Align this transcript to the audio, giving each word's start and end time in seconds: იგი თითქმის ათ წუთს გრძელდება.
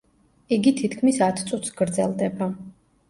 იგი 0.55 0.71
თითქმის 0.79 1.19
ათ 1.27 1.43
წუთს 1.51 1.75
გრძელდება. 1.83 2.49